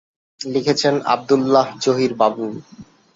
লিখেছেন 0.41 0.95
আব্দুল্লাহ 1.13 1.67
জহির 1.83 2.13
বাবু। 2.13 2.45